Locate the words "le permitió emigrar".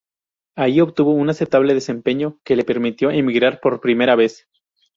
2.55-3.59